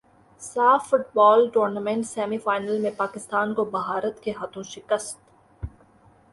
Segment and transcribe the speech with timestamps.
[0.41, 5.19] ساف football tournament semi final میں پاکستان کو بھارت کے ہاتھوں شکست